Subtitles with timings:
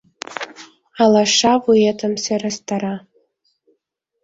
[1.01, 2.95] Алаша вуетым сӧрастара